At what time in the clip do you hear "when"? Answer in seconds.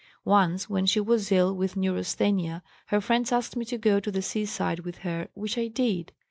0.67-0.83